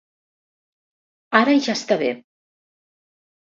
Ara 1.41 1.53
ja 1.67 1.75
està 1.81 1.99
bé. 2.05 2.09